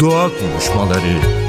Doğa 0.00 0.30
Konuşmaları 0.38 1.45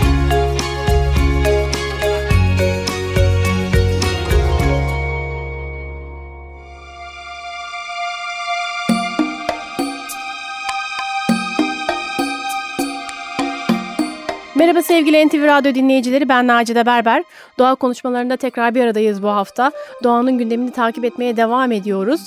Merhaba 14.57 14.81
sevgili 14.81 15.27
NTV 15.27 15.43
Radyo 15.43 15.75
dinleyicileri 15.75 16.29
ben 16.29 16.47
Nacide 16.47 16.85
Berber. 16.85 17.23
Doğa 17.59 17.75
konuşmalarında 17.75 18.37
tekrar 18.37 18.75
bir 18.75 18.83
aradayız 18.83 19.23
bu 19.23 19.27
hafta. 19.27 19.71
Doğanın 20.03 20.37
gündemini 20.37 20.71
takip 20.71 21.05
etmeye 21.05 21.37
devam 21.37 21.71
ediyoruz. 21.71 22.21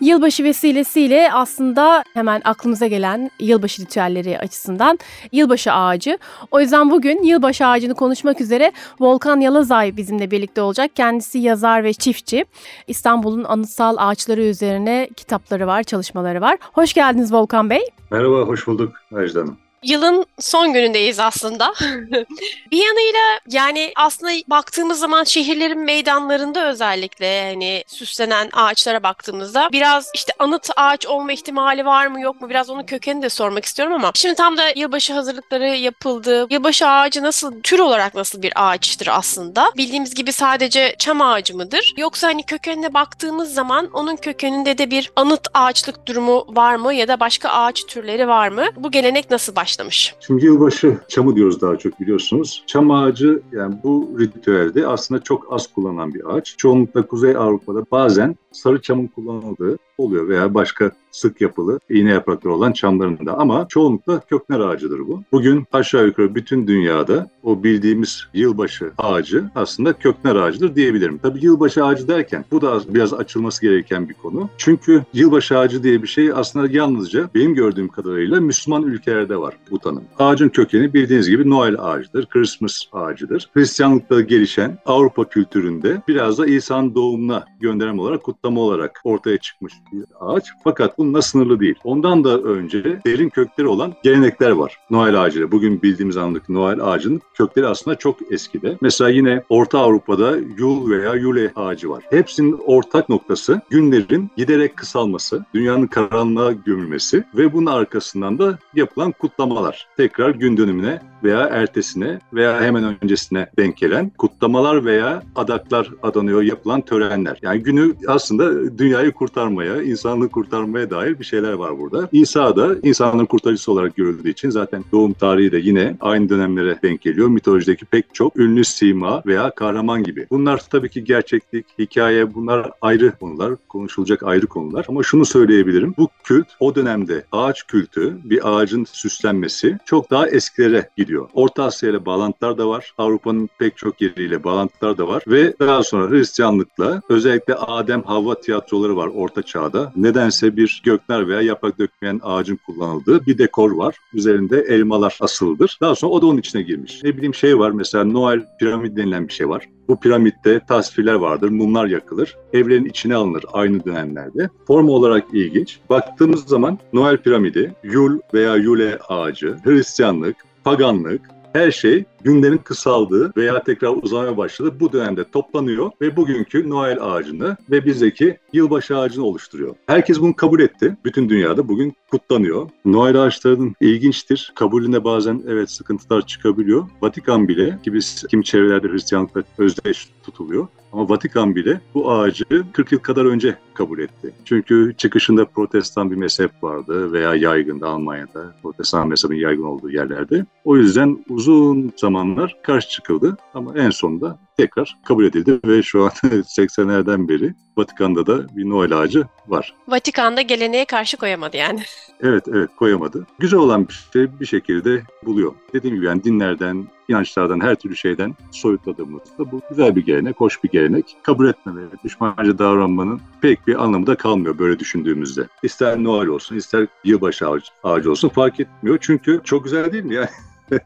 Yılbaşı 0.00 0.44
vesilesiyle 0.44 1.32
aslında 1.32 2.04
hemen 2.14 2.42
aklımıza 2.44 2.86
gelen 2.86 3.30
yılbaşı 3.40 3.82
ritüelleri 3.82 4.38
açısından 4.38 4.98
yılbaşı 5.32 5.72
ağacı. 5.72 6.18
O 6.50 6.60
yüzden 6.60 6.90
bugün 6.90 7.22
yılbaşı 7.22 7.66
ağacını 7.66 7.94
konuşmak 7.94 8.40
üzere 8.40 8.72
Volkan 9.00 9.40
Yalazay 9.40 9.96
bizimle 9.96 10.30
birlikte 10.30 10.60
olacak. 10.60 10.90
Kendisi 10.94 11.38
yazar 11.38 11.84
ve 11.84 11.92
çiftçi. 11.92 12.44
İstanbul'un 12.86 13.44
anıtsal 13.44 13.96
ağaçları 13.98 14.42
üzerine 14.42 15.08
kitapları 15.16 15.66
var, 15.66 15.82
çalışmaları 15.82 16.40
var. 16.40 16.58
Hoş 16.72 16.92
geldiniz 16.92 17.32
Volkan 17.32 17.70
Bey. 17.70 17.82
Merhaba, 18.10 18.40
hoş 18.40 18.66
bulduk 18.66 18.92
Ajda 19.16 19.40
Hanım 19.40 19.63
yılın 19.84 20.26
son 20.38 20.72
günündeyiz 20.72 21.20
aslında. 21.20 21.74
bir 22.70 22.84
yanıyla 22.84 23.40
yani 23.50 23.92
aslında 23.96 24.32
baktığımız 24.48 24.98
zaman 24.98 25.24
şehirlerin 25.24 25.80
meydanlarında 25.80 26.66
özellikle 26.68 27.50
hani 27.50 27.84
süslenen 27.86 28.50
ağaçlara 28.52 29.02
baktığımızda 29.02 29.68
biraz 29.72 30.10
işte 30.14 30.32
anıt 30.38 30.70
ağaç 30.76 31.06
olma 31.06 31.32
ihtimali 31.32 31.86
var 31.86 32.06
mı 32.06 32.20
yok 32.20 32.40
mu 32.40 32.50
biraz 32.50 32.70
onun 32.70 32.82
kökenini 32.82 33.22
de 33.22 33.28
sormak 33.28 33.64
istiyorum 33.64 33.94
ama 33.94 34.10
şimdi 34.14 34.34
tam 34.34 34.56
da 34.56 34.68
yılbaşı 34.76 35.12
hazırlıkları 35.12 35.68
yapıldı. 35.68 36.46
Yılbaşı 36.50 36.88
ağacı 36.88 37.22
nasıl 37.22 37.62
tür 37.62 37.78
olarak 37.78 38.14
nasıl 38.14 38.42
bir 38.42 38.52
ağaçtır 38.56 39.08
aslında? 39.12 39.72
Bildiğimiz 39.76 40.14
gibi 40.14 40.32
sadece 40.32 40.96
çam 40.98 41.20
ağacı 41.20 41.56
mıdır? 41.56 41.94
Yoksa 41.96 42.28
hani 42.28 42.42
kökenine 42.42 42.94
baktığımız 42.94 43.54
zaman 43.54 43.90
onun 43.92 44.16
kökeninde 44.16 44.78
de 44.78 44.90
bir 44.90 45.12
anıt 45.16 45.48
ağaçlık 45.54 46.06
durumu 46.06 46.46
var 46.48 46.74
mı 46.74 46.94
ya 46.94 47.08
da 47.08 47.20
başka 47.20 47.48
ağaç 47.48 47.86
türleri 47.86 48.28
var 48.28 48.48
mı? 48.48 48.66
Bu 48.76 48.90
gelenek 48.90 49.30
nasıl 49.30 49.56
başladı? 49.56 49.73
Başlamış. 49.74 50.14
Şimdi 50.20 50.44
yılbaşı 50.44 50.98
çamı 51.08 51.36
diyoruz 51.36 51.60
daha 51.60 51.76
çok 51.76 52.00
biliyorsunuz. 52.00 52.64
Çam 52.66 52.90
ağacı 52.90 53.42
yani 53.52 53.74
bu 53.82 54.16
ritüelde 54.18 54.86
aslında 54.86 55.22
çok 55.22 55.52
az 55.52 55.66
kullanılan 55.66 56.14
bir 56.14 56.34
ağaç. 56.34 56.54
Çoğunlukla 56.58 57.06
Kuzey 57.06 57.36
Avrupa'da 57.36 57.84
bazen 57.90 58.36
sarı 58.54 58.82
çamın 58.82 59.06
kullanıldığı 59.06 59.78
oluyor 59.98 60.28
veya 60.28 60.54
başka 60.54 60.90
sık 61.14 61.40
yapılı 61.40 61.80
iğne 61.90 62.10
yaprakları 62.10 62.54
olan 62.54 62.72
çamlarında 62.72 63.38
ama 63.38 63.66
çoğunlukla 63.68 64.20
kökner 64.20 64.60
ağacıdır 64.60 64.98
bu. 64.98 65.22
Bugün 65.32 65.64
aşağı 65.72 66.06
yukarı 66.06 66.34
bütün 66.34 66.66
dünyada 66.66 67.30
o 67.42 67.64
bildiğimiz 67.64 68.26
yılbaşı 68.34 68.92
ağacı 68.98 69.44
aslında 69.54 69.92
kökner 69.92 70.36
ağacıdır 70.36 70.74
diyebilirim. 70.74 71.18
Tabii 71.18 71.44
yılbaşı 71.44 71.84
ağacı 71.84 72.08
derken 72.08 72.44
bu 72.50 72.60
da 72.60 72.80
biraz 72.88 73.14
açılması 73.14 73.62
gereken 73.62 74.08
bir 74.08 74.14
konu. 74.14 74.48
Çünkü 74.58 75.04
yılbaşı 75.14 75.58
ağacı 75.58 75.82
diye 75.82 76.02
bir 76.02 76.08
şey 76.08 76.32
aslında 76.34 76.66
yalnızca 76.70 77.30
benim 77.34 77.54
gördüğüm 77.54 77.88
kadarıyla 77.88 78.40
Müslüman 78.40 78.82
ülkelerde 78.82 79.36
var 79.36 79.54
bu 79.70 79.78
tanım. 79.78 80.04
Ağacın 80.18 80.48
kökeni 80.48 80.94
bildiğiniz 80.94 81.30
gibi 81.30 81.50
Noel 81.50 81.76
ağacıdır, 81.78 82.26
Christmas 82.26 82.82
ağacıdır. 82.92 83.50
Hristiyanlıkta 83.54 84.20
gelişen 84.20 84.78
Avrupa 84.86 85.24
kültüründe 85.28 86.02
biraz 86.08 86.38
da 86.38 86.46
İsa'nın 86.46 86.94
doğumuna 86.94 87.44
gönderme 87.60 88.02
olarak 88.02 88.22
kutlama 88.44 88.60
olarak 88.60 89.00
ortaya 89.04 89.38
çıkmış 89.38 89.74
bir 89.92 90.04
ağaç. 90.20 90.44
Fakat 90.64 90.98
bununla 90.98 91.22
sınırlı 91.22 91.60
değil. 91.60 91.74
Ondan 91.84 92.24
da 92.24 92.38
önce 92.38 93.00
derin 93.06 93.28
kökleri 93.28 93.66
olan 93.66 93.94
gelenekler 94.02 94.50
var. 94.50 94.78
Noel 94.90 95.22
ağacı. 95.22 95.52
Bugün 95.52 95.82
bildiğimiz 95.82 96.16
anlamdaki 96.16 96.54
Noel 96.54 96.80
ağacının 96.80 97.20
kökleri 97.34 97.66
aslında 97.66 97.96
çok 97.98 98.32
eskide. 98.32 98.78
Mesela 98.80 99.10
yine 99.10 99.42
Orta 99.48 99.78
Avrupa'da 99.78 100.36
Yul 100.58 100.90
veya 100.90 101.14
Yule 101.14 101.52
ağacı 101.56 101.90
var. 101.90 102.04
Hepsinin 102.10 102.60
ortak 102.66 103.08
noktası 103.08 103.60
günlerin 103.70 104.30
giderek 104.36 104.76
kısalması, 104.76 105.44
dünyanın 105.54 105.86
karanlığa 105.86 106.52
gömülmesi 106.52 107.24
ve 107.34 107.52
bunun 107.52 107.66
arkasından 107.66 108.38
da 108.38 108.58
yapılan 108.74 109.12
kutlamalar. 109.12 109.86
Tekrar 109.96 110.30
gün 110.30 110.56
dönümüne 110.56 111.00
veya 111.24 111.40
ertesine 111.40 112.18
veya 112.32 112.60
hemen 112.62 112.96
öncesine 113.02 113.46
denk 113.58 113.76
gelen 113.76 114.10
kutlamalar 114.18 114.84
veya 114.84 115.22
adaklar 115.34 115.90
adanıyor 116.02 116.42
yapılan 116.42 116.80
törenler. 116.80 117.38
Yani 117.42 117.62
günü 117.62 117.94
aslında 118.06 118.78
dünyayı 118.78 119.12
kurtarmaya, 119.12 119.82
insanlığı 119.82 120.28
kurtarmaya 120.28 120.90
dair 120.90 121.18
bir 121.18 121.24
şeyler 121.24 121.52
var 121.52 121.78
burada. 121.78 122.08
İsa 122.12 122.56
da 122.56 122.76
insanlığın 122.82 123.26
kurtarıcısı 123.26 123.72
olarak 123.72 123.96
görüldüğü 123.96 124.30
için 124.30 124.50
zaten 124.50 124.84
doğum 124.92 125.12
tarihi 125.12 125.52
de 125.52 125.58
yine 125.58 125.96
aynı 126.00 126.28
dönemlere 126.28 126.78
denk 126.82 127.00
geliyor. 127.00 127.28
Mitolojideki 127.28 127.84
pek 127.84 128.14
çok 128.14 128.36
ünlü 128.36 128.64
sima 128.64 129.22
veya 129.26 129.50
kahraman 129.50 130.04
gibi. 130.04 130.26
Bunlar 130.30 130.62
tabii 130.70 130.88
ki 130.88 131.04
gerçeklik, 131.04 131.66
hikaye 131.78 132.34
bunlar 132.34 132.70
ayrı 132.82 133.12
konular, 133.20 133.52
konuşulacak 133.68 134.22
ayrı 134.22 134.46
konular. 134.46 134.86
Ama 134.88 135.02
şunu 135.02 135.24
söyleyebilirim. 135.24 135.94
Bu 135.98 136.08
kült 136.24 136.46
o 136.60 136.74
dönemde 136.74 137.24
ağaç 137.32 137.62
kültü, 137.62 138.18
bir 138.24 138.40
ağacın 138.50 138.84
süslenmesi 138.84 139.78
çok 139.84 140.10
daha 140.10 140.28
eskilere 140.28 140.88
gidiyor. 140.96 141.13
Orta 141.34 141.64
Asya 141.64 141.90
ile 141.90 142.06
bağlantılar 142.06 142.58
da 142.58 142.68
var. 142.68 142.94
Avrupa'nın 142.98 143.48
pek 143.58 143.76
çok 143.76 144.00
yeriyle 144.00 144.44
bağlantılar 144.44 144.98
da 144.98 145.08
var 145.08 145.22
ve 145.26 145.54
daha 145.60 145.82
sonra 145.82 146.10
Hristiyanlıkla 146.10 147.02
özellikle 147.08 147.54
Adem 147.54 148.02
Havva 148.02 148.40
tiyatroları 148.40 148.96
var 148.96 149.10
Orta 149.14 149.42
Çağ'da. 149.42 149.92
Nedense 149.96 150.56
bir 150.56 150.82
gökler 150.84 151.28
veya 151.28 151.40
yaprak 151.40 151.78
dökmeyen 151.78 152.20
ağacın 152.22 152.58
kullanıldığı 152.66 153.26
bir 153.26 153.38
dekor 153.38 153.70
var. 153.70 153.96
Üzerinde 154.14 154.60
elmalar 154.60 155.18
asılıdır. 155.20 155.78
Daha 155.80 155.94
sonra 155.94 156.12
o 156.12 156.22
da 156.22 156.26
onun 156.26 156.38
içine 156.38 156.62
girmiş. 156.62 157.00
Ne 157.04 157.16
bileyim 157.16 157.34
şey 157.34 157.58
var 157.58 157.70
mesela 157.70 158.04
Noel 158.04 158.46
piramit 158.58 158.96
denilen 158.96 159.28
bir 159.28 159.32
şey 159.32 159.48
var. 159.48 159.68
Bu 159.88 160.00
piramitte 160.00 160.60
tasvirler 160.68 161.14
vardır, 161.14 161.48
mumlar 161.48 161.86
yakılır. 161.86 162.36
Evlerin 162.52 162.84
içine 162.84 163.14
alınır 163.14 163.44
aynı 163.52 163.84
dönemlerde. 163.84 164.50
Form 164.66 164.88
olarak 164.88 165.24
ilginç. 165.32 165.78
Baktığımız 165.90 166.44
zaman 166.44 166.78
Noel 166.92 167.16
piramidi, 167.16 167.74
Yul 167.84 168.18
veya 168.34 168.56
Yule 168.56 168.98
ağacı, 169.08 169.56
Hristiyanlık, 169.64 170.36
paganlık, 170.64 171.20
her 171.54 171.70
şey 171.70 172.04
günlerin 172.24 172.58
kısaldığı 172.58 173.32
veya 173.36 173.62
tekrar 173.62 173.88
uzamaya 174.02 174.36
başladı. 174.36 174.74
Bu 174.80 174.92
dönemde 174.92 175.24
toplanıyor 175.24 175.90
ve 176.00 176.16
bugünkü 176.16 176.70
Noel 176.70 176.98
ağacını 177.00 177.56
ve 177.70 177.84
bizdeki 177.84 178.38
yılbaşı 178.52 178.98
ağacını 178.98 179.24
oluşturuyor. 179.24 179.74
Herkes 179.86 180.20
bunu 180.20 180.36
kabul 180.36 180.60
etti. 180.60 180.96
Bütün 181.04 181.28
dünyada 181.28 181.68
bugün 181.68 181.94
kutlanıyor. 182.10 182.70
Noel 182.84 183.22
ağaçlarının 183.22 183.74
ilginçtir. 183.80 184.52
Kabulünde 184.54 185.04
bazen 185.04 185.42
evet 185.48 185.70
sıkıntılar 185.70 186.26
çıkabiliyor. 186.26 186.88
Vatikan 187.02 187.48
bile 187.48 187.78
ki 187.84 187.94
biz 187.94 188.24
kim 188.30 188.42
çevrelerde 188.42 188.88
Hristiyanlıkla 188.88 189.42
özdeş 189.58 190.08
tutuluyor. 190.22 190.68
Ama 190.94 191.08
Vatikan 191.08 191.54
bile 191.54 191.80
bu 191.94 192.12
ağacı 192.12 192.44
40 192.72 192.92
yıl 192.92 192.98
kadar 192.98 193.24
önce 193.24 193.58
kabul 193.74 193.98
etti. 193.98 194.34
Çünkü 194.44 194.94
çıkışında 194.98 195.44
protestan 195.44 196.10
bir 196.10 196.16
mezhep 196.16 196.50
vardı 196.62 197.12
veya 197.12 197.34
yaygındı 197.34 197.86
Almanya'da. 197.86 198.54
Protestan 198.62 199.08
mezhebin 199.08 199.36
yaygın 199.36 199.64
olduğu 199.64 199.90
yerlerde. 199.90 200.46
O 200.64 200.76
yüzden 200.76 201.24
uzun 201.28 201.92
zamanlar 201.96 202.56
karşı 202.62 202.88
çıkıldı 202.88 203.36
ama 203.54 203.72
en 203.76 203.90
sonunda 203.90 204.38
tekrar 204.56 204.96
kabul 205.04 205.24
edildi 205.24 205.60
ve 205.66 205.82
şu 205.82 206.04
an 206.04 206.10
80'lerden 206.24 207.28
beri 207.28 207.54
Vatikan'da 207.76 208.26
da 208.26 208.56
bir 208.56 208.68
Noel 208.68 208.98
ağacı 208.98 209.24
var. 209.48 209.74
Vatikan'da 209.88 210.40
geleneğe 210.40 210.84
karşı 210.84 211.16
koyamadı 211.16 211.56
yani. 211.56 211.80
Evet 212.20 212.44
evet 212.48 212.70
koyamadı. 212.76 213.26
Güzel 213.38 213.60
olan 213.60 213.88
bir 213.88 214.06
şey 214.12 214.40
bir 214.40 214.46
şekilde 214.46 215.02
buluyor. 215.26 215.52
Dediğim 215.72 215.96
gibi 215.96 216.06
yani 216.06 216.24
dinlerden, 216.24 216.86
inançlardan, 217.08 217.60
her 217.60 217.74
türlü 217.74 217.96
şeyden 217.96 218.34
soyutladığımızda 218.50 219.52
bu 219.52 219.60
güzel 219.70 219.96
bir 219.96 220.06
gelenek, 220.06 220.40
hoş 220.40 220.64
bir 220.64 220.68
gelenek. 220.68 221.16
Kabul 221.22 221.48
etme 221.48 221.76
ve 221.76 221.86
düşmanca 222.04 222.58
davranmanın 222.58 223.20
pek 223.40 223.66
bir 223.66 223.84
anlamı 223.84 224.06
da 224.06 224.16
kalmıyor 224.16 224.58
böyle 224.58 224.78
düşündüğümüzde. 224.78 225.46
İster 225.62 226.04
Noel 226.04 226.28
olsun, 226.28 226.56
ister 226.56 226.86
yılbaşı 227.04 227.48
ağacı, 227.48 227.66
ağacı 227.82 228.10
olsun 228.10 228.28
fark 228.28 228.60
etmiyor. 228.60 228.98
Çünkü 229.00 229.40
çok 229.44 229.64
güzel 229.64 229.92
değil 229.92 230.04
mi 230.04 230.14
yani? 230.14 230.28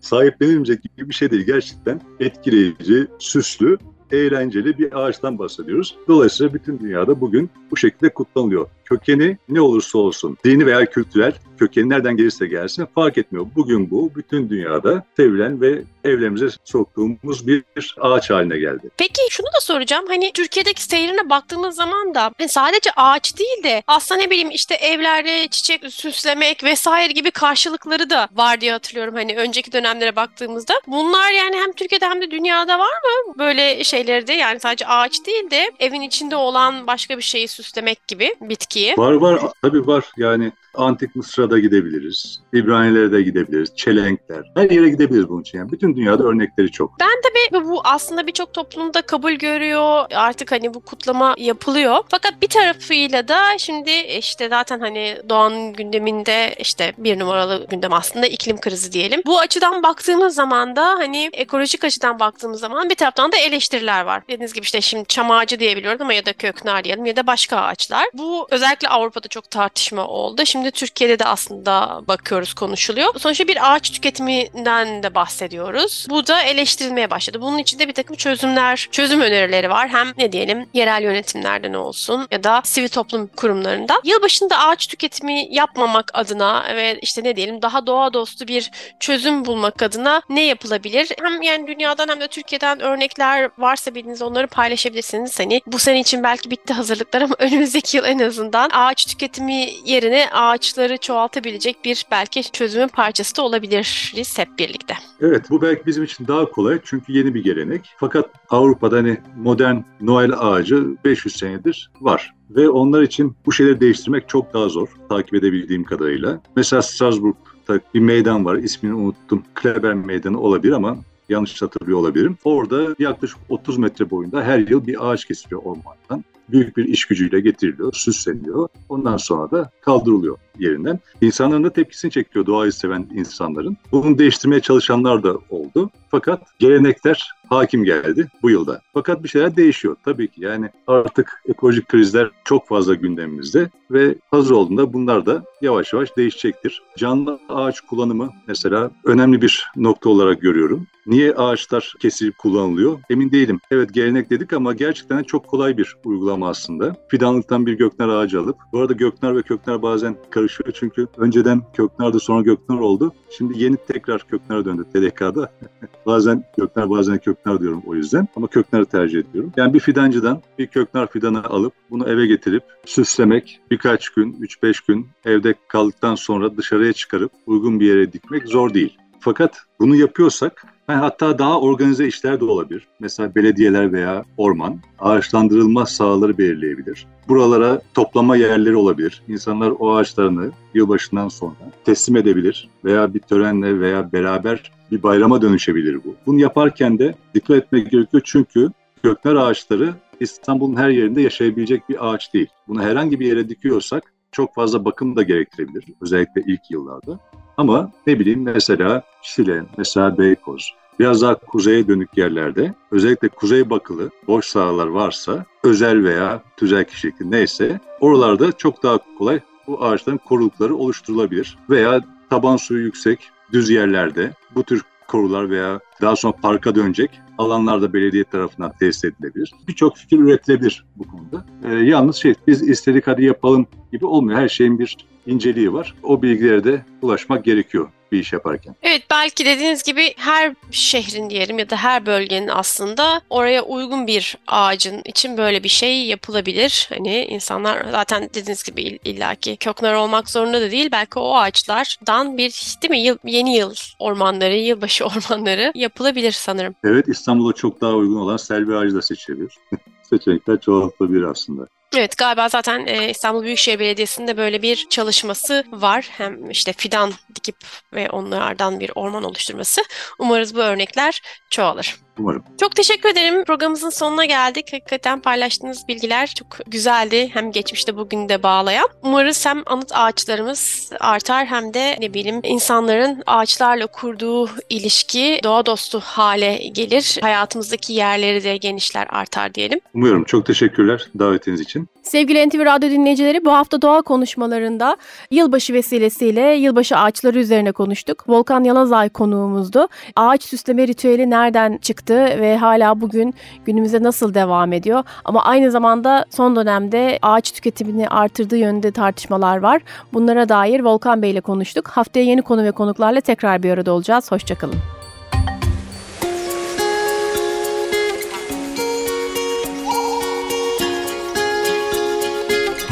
sahiplenilmeyecek 0.00 0.82
gibi 0.82 1.08
bir 1.08 1.14
şey 1.14 1.30
değil. 1.30 1.46
Gerçekten 1.46 2.00
etkileyici, 2.20 3.06
süslü, 3.18 3.78
eğlenceli 4.12 4.78
bir 4.78 5.00
ağaçtan 5.00 5.38
bahsediyoruz. 5.38 5.96
Dolayısıyla 6.08 6.54
bütün 6.54 6.78
dünyada 6.78 7.20
bugün 7.20 7.50
bu 7.70 7.76
şekilde 7.76 8.14
kutlanılıyor. 8.14 8.68
Kökeni 8.86 9.36
ne 9.48 9.60
olursa 9.60 9.98
olsun, 9.98 10.38
dini 10.44 10.66
veya 10.66 10.86
kültürel 10.86 11.32
kökeni 11.58 11.88
nereden 11.88 12.16
gelirse 12.16 12.46
gelsin 12.46 12.86
fark 12.94 13.18
etmiyor. 13.18 13.46
Bugün 13.56 13.90
bu 13.90 14.10
bütün 14.16 14.50
dünyada 14.50 15.04
sevilen 15.16 15.60
ve 15.60 15.82
evlerimize 16.04 16.48
soktuğumuz 16.64 17.46
bir 17.46 17.64
ağaç 18.00 18.30
haline 18.30 18.58
geldi. 18.58 18.90
Peki 18.96 19.22
şunu 19.30 19.46
da 19.46 19.60
soracağım. 19.60 20.04
Hani 20.08 20.32
Türkiye'deki 20.32 20.82
seyrine 20.82 21.30
baktığımız 21.30 21.76
zaman 21.76 22.14
da 22.14 22.30
hani 22.38 22.48
sadece 22.48 22.90
ağaç 22.96 23.38
değil 23.38 23.62
de 23.62 23.82
aslında 23.86 24.20
ne 24.20 24.30
bileyim 24.30 24.50
işte 24.50 24.74
evlerde 24.74 25.48
çiçek 25.48 25.92
süslemek 25.92 26.64
vesaire 26.64 27.12
gibi 27.12 27.30
karşılıkları 27.30 28.10
da 28.10 28.28
var 28.34 28.60
diye 28.60 28.72
hatırlıyorum. 28.72 29.14
Hani 29.14 29.36
önceki 29.36 29.72
dönemlere 29.72 30.16
baktığımızda. 30.16 30.74
Bunlar 30.86 31.32
yani 31.32 31.56
hem 31.56 31.72
Türkiye'de 31.72 32.06
hem 32.06 32.20
de 32.20 32.30
dünyada 32.30 32.78
var 32.78 32.86
mı 33.04 33.34
böyle 33.38 33.84
şeyleri 33.84 34.26
de 34.26 34.32
yani 34.32 34.60
sadece 34.60 34.86
ağaç 34.86 35.26
değil 35.26 35.50
de 35.50 35.70
evin 35.78 36.00
içinde 36.00 36.36
olan 36.36 36.86
başka 36.86 37.16
bir 37.16 37.22
şeyi 37.22 37.48
süslemek 37.48 38.08
gibi 38.08 38.34
bitki 38.40 38.75
Peki. 38.76 38.94
Var 38.98 39.12
var 39.12 39.40
tabii 39.62 39.86
var 39.86 40.04
yani 40.16 40.52
Antik 40.76 41.16
Mısır'a 41.16 41.50
da 41.50 41.58
gidebiliriz. 41.58 42.40
İbranilere 42.52 43.12
de 43.12 43.22
gidebiliriz. 43.22 43.76
Çelenkler. 43.76 44.42
Her 44.56 44.70
yere 44.70 44.88
gidebiliriz 44.88 45.28
bunun 45.28 45.40
için. 45.40 45.58
Yani 45.58 45.72
bütün 45.72 45.96
dünyada 45.96 46.24
örnekleri 46.24 46.70
çok. 46.70 47.00
Ben 47.00 47.20
tabii 47.22 47.64
bu 47.64 47.80
aslında 47.84 48.26
birçok 48.26 48.52
toplumda 48.52 49.02
kabul 49.02 49.32
görüyor. 49.32 50.04
Artık 50.14 50.52
hani 50.52 50.74
bu 50.74 50.80
kutlama 50.80 51.34
yapılıyor. 51.38 51.96
Fakat 52.08 52.42
bir 52.42 52.48
tarafıyla 52.48 53.28
da 53.28 53.58
şimdi 53.58 53.90
işte 53.90 54.48
zaten 54.48 54.80
hani 54.80 55.16
Doğan'ın 55.28 55.72
gündeminde 55.72 56.54
işte 56.58 56.92
bir 56.98 57.18
numaralı 57.18 57.66
gündem 57.70 57.92
aslında 57.92 58.26
iklim 58.26 58.60
krizi 58.60 58.92
diyelim. 58.92 59.22
Bu 59.26 59.38
açıdan 59.38 59.82
baktığımız 59.82 60.34
zaman 60.34 60.76
da 60.76 60.86
hani 60.86 61.30
ekolojik 61.32 61.84
açıdan 61.84 62.20
baktığımız 62.20 62.60
zaman 62.60 62.90
bir 62.90 62.94
taraftan 62.94 63.32
da 63.32 63.36
eleştiriler 63.36 64.04
var. 64.04 64.22
Dediğiniz 64.28 64.52
gibi 64.52 64.64
işte 64.64 64.80
şimdi 64.80 65.04
çam 65.08 65.30
ağacı 65.30 65.60
diyebiliyoruz 65.60 66.00
ama 66.00 66.12
ya 66.12 66.26
da 66.26 66.32
köknar 66.32 66.84
diyelim 66.84 67.04
ya 67.04 67.16
da 67.16 67.26
başka 67.26 67.56
ağaçlar. 67.56 68.06
Bu 68.14 68.46
özellikle 68.66 68.88
Avrupa'da 68.88 69.28
çok 69.28 69.50
tartışma 69.50 70.06
oldu. 70.06 70.42
Şimdi 70.46 70.70
Türkiye'de 70.70 71.18
de 71.18 71.24
aslında 71.24 72.02
bakıyoruz 72.08 72.54
konuşuluyor. 72.54 73.14
Sonuçta 73.18 73.48
bir 73.48 73.72
ağaç 73.72 73.90
tüketiminden 73.90 75.02
de 75.02 75.14
bahsediyoruz. 75.14 76.06
Bu 76.10 76.26
da 76.26 76.42
eleştirilmeye 76.42 77.10
başladı. 77.10 77.40
Bunun 77.40 77.58
içinde 77.58 77.88
bir 77.88 77.92
takım 77.92 78.16
çözümler, 78.16 78.88
çözüm 78.92 79.20
önerileri 79.20 79.70
var. 79.70 79.88
Hem 79.88 80.12
ne 80.18 80.32
diyelim 80.32 80.68
yerel 80.74 81.02
yönetimlerden 81.02 81.72
olsun 81.72 82.28
ya 82.30 82.44
da 82.44 82.62
sivil 82.64 82.88
toplum 82.88 83.26
kurumlarında. 83.26 84.00
Yılbaşında 84.04 84.58
ağaç 84.58 84.86
tüketimi 84.86 85.46
yapmamak 85.50 86.10
adına 86.14 86.64
ve 86.76 86.98
işte 87.02 87.24
ne 87.24 87.36
diyelim 87.36 87.62
daha 87.62 87.86
doğa 87.86 88.12
dostu 88.12 88.48
bir 88.48 88.70
çözüm 89.00 89.44
bulmak 89.44 89.82
adına 89.82 90.22
ne 90.28 90.44
yapılabilir? 90.44 91.08
Hem 91.22 91.42
yani 91.42 91.66
dünyadan 91.66 92.08
hem 92.08 92.20
de 92.20 92.28
Türkiye'den 92.28 92.80
örnekler 92.80 93.50
varsa 93.58 93.94
bildiğiniz 93.94 94.22
onları 94.22 94.46
paylaşabilirsiniz. 94.46 95.40
Hani 95.40 95.60
bu 95.66 95.78
sene 95.78 96.00
için 96.00 96.22
belki 96.22 96.50
bitti 96.50 96.72
hazırlıklar 96.72 97.22
ama 97.22 97.34
önümüzdeki 97.38 97.96
yıl 97.96 98.04
en 98.04 98.18
azından 98.18 98.55
ağaç 98.58 99.06
tüketimi 99.06 99.68
yerine 99.84 100.28
ağaçları 100.32 100.96
çoğaltabilecek 100.96 101.84
bir 101.84 102.06
belki 102.10 102.52
çözümün 102.52 102.88
parçası 102.88 103.36
da 103.36 103.42
olabiliriz 103.42 104.38
hep 104.38 104.58
birlikte. 104.58 104.94
Evet 105.20 105.50
bu 105.50 105.62
belki 105.62 105.86
bizim 105.86 106.04
için 106.04 106.26
daha 106.26 106.50
kolay 106.50 106.78
çünkü 106.84 107.12
yeni 107.12 107.34
bir 107.34 107.44
gelenek. 107.44 107.94
Fakat 107.96 108.30
Avrupa'da 108.50 108.96
hani 108.96 109.18
modern 109.36 109.76
Noel 110.00 110.32
ağacı 110.38 110.96
500 111.04 111.36
senedir 111.36 111.90
var. 112.00 112.34
Ve 112.50 112.68
onlar 112.68 113.02
için 113.02 113.36
bu 113.46 113.52
şeyleri 113.52 113.80
değiştirmek 113.80 114.28
çok 114.28 114.54
daha 114.54 114.68
zor 114.68 114.88
takip 115.08 115.34
edebildiğim 115.34 115.84
kadarıyla. 115.84 116.40
Mesela 116.56 116.82
Strasbourg'da 116.82 117.80
bir 117.94 118.00
meydan 118.00 118.44
var 118.44 118.56
ismini 118.56 118.94
unuttum. 118.94 119.42
Kleber 119.54 119.94
Meydanı 119.94 120.40
olabilir 120.40 120.72
ama 120.72 120.96
yanlış 121.28 121.62
hatırlıyor 121.62 121.98
olabilirim. 121.98 122.38
Orada 122.44 122.94
yaklaşık 122.98 123.38
30 123.48 123.78
metre 123.78 124.10
boyunda 124.10 124.42
her 124.42 124.58
yıl 124.58 124.86
bir 124.86 125.10
ağaç 125.10 125.24
kesiliyor 125.24 125.62
ormandan. 125.64 126.24
Büyük 126.50 126.76
bir 126.76 126.84
iş 126.84 127.04
gücüyle 127.04 127.40
getiriliyor, 127.40 127.92
süsleniyor. 127.92 128.68
Ondan 128.88 129.16
sonra 129.16 129.50
da 129.50 129.70
kaldırılıyor 129.80 130.38
yerinden. 130.58 131.00
İnsanların 131.20 131.64
da 131.64 131.72
tepkisini 131.72 132.10
çekiyor 132.10 132.46
doğayı 132.46 132.72
seven 132.72 133.06
insanların. 133.14 133.76
Bunu 133.92 134.18
değiştirmeye 134.18 134.60
çalışanlar 134.60 135.22
da 135.22 135.38
oldu. 135.50 135.90
Fakat 136.16 136.58
gelenekler 136.58 137.30
hakim 137.48 137.84
geldi 137.84 138.28
bu 138.42 138.50
yılda. 138.50 138.80
Fakat 138.94 139.22
bir 139.22 139.28
şeyler 139.28 139.56
değişiyor 139.56 139.96
tabii 140.04 140.28
ki. 140.28 140.44
Yani 140.44 140.70
artık 140.86 141.42
ekolojik 141.48 141.88
krizler 141.88 142.30
çok 142.44 142.68
fazla 142.68 142.94
gündemimizde 142.94 143.70
ve 143.90 144.14
hazır 144.30 144.54
olduğunda 144.54 144.92
bunlar 144.92 145.26
da 145.26 145.44
yavaş 145.62 145.92
yavaş 145.92 146.16
değişecektir. 146.16 146.82
Canlı 146.98 147.40
ağaç 147.48 147.80
kullanımı 147.80 148.30
mesela 148.46 148.90
önemli 149.04 149.42
bir 149.42 149.66
nokta 149.76 150.10
olarak 150.10 150.40
görüyorum. 150.40 150.86
Niye 151.06 151.34
ağaçlar 151.34 151.94
kesilip 152.00 152.38
kullanılıyor? 152.38 152.98
Emin 153.10 153.30
değilim. 153.30 153.60
Evet 153.70 153.94
gelenek 153.94 154.30
dedik 154.30 154.52
ama 154.52 154.72
gerçekten 154.72 155.22
çok 155.22 155.46
kolay 155.46 155.76
bir 155.76 155.96
uygulama 156.04 156.48
aslında. 156.48 156.96
Fidanlıktan 157.08 157.66
bir 157.66 157.72
göknar 157.72 158.08
ağacı 158.08 158.40
alıp, 158.40 158.56
bu 158.72 158.80
arada 158.80 158.92
göknar 158.92 159.36
ve 159.36 159.42
köknar 159.42 159.82
bazen 159.82 160.16
karışıyor 160.30 160.72
çünkü 160.74 161.06
önceden 161.16 161.62
köknardı 161.74 162.20
sonra 162.20 162.42
göknar 162.42 162.78
oldu. 162.78 163.12
Şimdi 163.36 163.62
yeni 163.62 163.76
tekrar 163.76 164.26
köknara 164.28 164.64
döndü 164.64 164.84
TDK'da. 164.92 165.52
bazen 166.06 166.44
köknar 166.56 166.90
bazen 166.90 167.18
köknar 167.18 167.60
diyorum 167.60 167.82
o 167.86 167.94
yüzden 167.94 168.28
ama 168.36 168.46
köknarı 168.46 168.86
tercih 168.86 169.18
ediyorum. 169.18 169.52
Yani 169.56 169.74
bir 169.74 169.80
fidancıdan 169.80 170.42
bir 170.58 170.66
köknar 170.66 171.06
fidanı 171.06 171.44
alıp 171.44 171.72
bunu 171.90 172.08
eve 172.08 172.26
getirip 172.26 172.62
süslemek 172.84 173.60
birkaç 173.70 174.08
gün, 174.08 174.32
3-5 174.32 174.86
gün 174.88 175.08
evde 175.24 175.54
kaldıktan 175.68 176.14
sonra 176.14 176.56
dışarıya 176.56 176.92
çıkarıp 176.92 177.32
uygun 177.46 177.80
bir 177.80 177.86
yere 177.86 178.12
dikmek 178.12 178.48
zor 178.48 178.74
değil. 178.74 178.98
Fakat 179.26 179.56
bunu 179.80 179.96
yapıyorsak 179.96 180.66
yani 180.88 180.98
hatta 180.98 181.38
daha 181.38 181.60
organize 181.60 182.06
işler 182.06 182.40
de 182.40 182.44
olabilir. 182.44 182.86
Mesela 183.00 183.34
belediyeler 183.34 183.92
veya 183.92 184.24
orman 184.36 184.80
ağaçlandırılma 184.98 185.86
sahaları 185.86 186.38
belirleyebilir. 186.38 187.06
Buralara 187.28 187.80
toplama 187.94 188.36
yerleri 188.36 188.76
olabilir. 188.76 189.22
İnsanlar 189.28 189.72
o 189.78 189.96
ağaçlarını 189.96 190.50
yılbaşından 190.74 191.28
sonra 191.28 191.54
teslim 191.84 192.16
edebilir 192.16 192.68
veya 192.84 193.14
bir 193.14 193.18
törenle 193.18 193.80
veya 193.80 194.12
beraber 194.12 194.72
bir 194.90 195.02
bayrama 195.02 195.42
dönüşebilir 195.42 196.04
bu. 196.04 196.14
Bunu 196.26 196.40
yaparken 196.40 196.98
de 196.98 197.14
dikkat 197.34 197.56
etmek 197.56 197.90
gerekiyor 197.90 198.22
çünkü 198.26 198.70
kökler 199.02 199.34
ağaçları 199.34 199.94
İstanbul'un 200.20 200.76
her 200.76 200.88
yerinde 200.88 201.22
yaşayabilecek 201.22 201.88
bir 201.88 202.10
ağaç 202.10 202.34
değil. 202.34 202.48
Bunu 202.68 202.82
herhangi 202.82 203.20
bir 203.20 203.26
yere 203.26 203.48
dikiyorsak 203.48 204.12
çok 204.32 204.54
fazla 204.54 204.84
bakım 204.84 205.16
da 205.16 205.22
gerektirebilir 205.22 205.84
özellikle 206.00 206.42
ilk 206.46 206.70
yıllarda. 206.70 207.18
Ama 207.56 207.90
ne 208.06 208.18
bileyim 208.18 208.42
mesela 208.42 209.02
Şile, 209.22 209.62
mesela 209.78 210.18
Beykoz, 210.18 210.74
biraz 210.98 211.22
daha 211.22 211.34
kuzeye 211.34 211.88
dönük 211.88 212.16
yerlerde 212.16 212.74
özellikle 212.90 213.28
kuzey 213.28 213.70
bakılı 213.70 214.10
boş 214.26 214.46
sahalar 214.46 214.86
varsa 214.86 215.44
özel 215.64 216.04
veya 216.04 216.42
tüzel 216.56 216.84
kişilikli 216.84 217.30
neyse 217.30 217.80
oralarda 218.00 218.52
çok 218.52 218.82
daha 218.82 218.98
kolay 219.18 219.40
bu 219.66 219.84
ağaçların 219.84 220.18
korulukları 220.18 220.76
oluşturulabilir. 220.76 221.58
Veya 221.70 222.00
taban 222.30 222.56
suyu 222.56 222.84
yüksek 222.84 223.30
düz 223.52 223.70
yerlerde 223.70 224.32
bu 224.54 224.62
tür 224.62 224.82
korular 225.08 225.50
veya 225.50 225.80
daha 226.02 226.16
sonra 226.16 226.32
parka 226.42 226.74
dönecek 226.74 227.10
alanlarda 227.38 227.92
belediye 227.92 228.24
tarafından 228.24 228.72
tesis 228.80 229.04
edilebilir. 229.04 229.52
Birçok 229.68 229.96
fikir 229.96 230.18
üretilebilir 230.18 230.84
bu 230.96 231.04
konuda. 231.08 231.46
Ee, 231.64 231.74
yalnız 231.74 232.16
şey 232.16 232.34
biz 232.46 232.68
istedik 232.68 233.06
hadi 233.06 233.24
yapalım 233.24 233.66
gibi 233.92 234.06
olmuyor. 234.06 234.38
Her 234.38 234.48
şeyin 234.48 234.78
bir 234.78 234.96
inceliği 235.26 235.72
var. 235.72 235.94
O 236.02 236.22
bilgilere 236.22 236.64
de 236.64 236.84
ulaşmak 237.02 237.44
gerekiyor 237.44 237.88
bir 238.12 238.18
iş 238.18 238.32
yaparken. 238.32 238.74
Evet 238.82 239.02
belki 239.10 239.44
dediğiniz 239.44 239.82
gibi 239.82 240.14
her 240.16 240.54
şehrin 240.70 241.30
diyelim 241.30 241.58
ya 241.58 241.70
da 241.70 241.76
her 241.76 242.06
bölgenin 242.06 242.48
aslında 242.48 243.20
oraya 243.30 243.62
uygun 243.62 244.06
bir 244.06 244.38
ağacın 244.46 245.02
için 245.04 245.38
böyle 245.38 245.62
bir 245.62 245.68
şey 245.68 246.06
yapılabilir. 246.06 246.88
Hani 246.94 247.24
insanlar 247.24 247.86
zaten 247.90 248.22
dediğiniz 248.34 248.62
gibi 248.62 248.98
illaki 249.04 249.56
köknar 249.56 249.94
olmak 249.94 250.30
zorunda 250.30 250.60
da 250.60 250.70
değil. 250.70 250.88
Belki 250.92 251.18
o 251.18 251.36
ağaçlardan 251.36 252.38
bir 252.38 252.76
değil 252.82 252.90
mi 252.90 253.00
yıl, 253.00 253.18
yeni 253.24 253.56
yıl 253.56 253.74
ormanları, 253.98 254.56
yılbaşı 254.56 255.04
ormanları 255.06 255.72
yapılabilir 255.74 256.32
sanırım. 256.32 256.74
Evet 256.84 257.08
İstanbul'a 257.08 257.52
çok 257.52 257.80
daha 257.80 257.92
uygun 257.92 258.16
olan 258.16 258.36
selvi 258.36 258.76
ağacı 258.76 258.94
da 258.94 259.02
seçilebilir. 259.02 259.58
Seçenekler 260.02 260.60
çoğaltılabilir 260.60 261.22
aslında. 261.22 261.66
Evet 261.94 262.16
galiba 262.18 262.48
zaten 262.48 262.86
e, 262.86 263.10
İstanbul 263.10 263.42
Büyükşehir 263.42 263.78
Belediyesi'nde 263.78 264.36
böyle 264.36 264.62
bir 264.62 264.86
çalışması 264.90 265.64
var. 265.72 266.08
Hem 266.10 266.50
işte 266.50 266.72
fidan 266.72 267.12
dikip 267.34 267.56
ve 267.92 268.10
onlardan 268.10 268.80
bir 268.80 268.90
orman 268.94 269.24
oluşturması. 269.24 269.82
Umarız 270.18 270.54
bu 270.54 270.60
örnekler 270.60 271.20
çoğalır. 271.50 271.96
Umarım. 272.18 272.44
Çok 272.60 272.76
teşekkür 272.76 273.08
ederim. 273.08 273.44
Programımızın 273.44 273.90
sonuna 273.90 274.24
geldik. 274.24 274.72
Hakikaten 274.72 275.20
paylaştığınız 275.20 275.88
bilgiler 275.88 276.26
çok 276.26 276.58
güzeldi. 276.66 277.30
Hem 277.32 277.52
geçmişte 277.52 277.96
bugün 277.96 278.28
de 278.28 278.42
bağlayan. 278.42 278.88
Umarız 279.02 279.46
hem 279.46 279.62
anıt 279.66 279.92
ağaçlarımız 279.94 280.90
artar 281.00 281.46
hem 281.46 281.74
de 281.74 281.96
ne 282.00 282.14
bileyim 282.14 282.40
insanların 282.42 283.22
ağaçlarla 283.26 283.86
kurduğu 283.86 284.50
ilişki 284.70 285.40
doğa 285.44 285.66
dostu 285.66 286.00
hale 286.00 286.56
gelir. 286.72 287.18
Hayatımızdaki 287.20 287.92
yerleri 287.92 288.44
de 288.44 288.56
genişler 288.56 289.06
artar 289.10 289.54
diyelim. 289.54 289.80
Umuyorum. 289.94 290.24
Çok 290.24 290.46
teşekkürler 290.46 291.06
davetiniz 291.18 291.60
için. 291.76 291.88
Sevgili 292.02 292.48
NTV 292.48 292.64
Radyo 292.64 292.90
dinleyicileri 292.90 293.44
bu 293.44 293.52
hafta 293.52 293.82
doğa 293.82 294.02
konuşmalarında 294.02 294.96
yılbaşı 295.30 295.72
vesilesiyle 295.72 296.40
yılbaşı 296.40 296.96
ağaçları 296.96 297.38
üzerine 297.38 297.72
konuştuk. 297.72 298.24
Volkan 298.28 298.64
Yalazay 298.64 299.08
konuğumuzdu. 299.08 299.88
Ağaç 300.16 300.42
süsleme 300.42 300.88
ritüeli 300.88 301.30
nereden 301.30 301.78
çıktı 301.78 302.14
ve 302.14 302.56
hala 302.56 303.00
bugün 303.00 303.34
günümüze 303.64 304.02
nasıl 304.02 304.34
devam 304.34 304.72
ediyor? 304.72 305.04
Ama 305.24 305.44
aynı 305.44 305.70
zamanda 305.70 306.24
son 306.30 306.56
dönemde 306.56 307.18
ağaç 307.22 307.52
tüketimini 307.52 308.08
artırdığı 308.08 308.56
yönünde 308.56 308.90
tartışmalar 308.90 309.56
var. 309.56 309.82
Bunlara 310.12 310.48
dair 310.48 310.80
Volkan 310.80 311.22
Bey 311.22 311.30
ile 311.30 311.40
konuştuk. 311.40 311.88
Haftaya 311.88 312.26
yeni 312.26 312.42
konu 312.42 312.64
ve 312.64 312.70
konuklarla 312.70 313.20
tekrar 313.20 313.62
bir 313.62 313.70
arada 313.70 313.92
olacağız. 313.92 314.32
Hoşçakalın. 314.32 314.95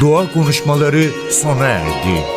Doğa 0.01 0.31
konuşmaları 0.33 1.11
sona 1.31 1.67
erdi. 1.67 2.34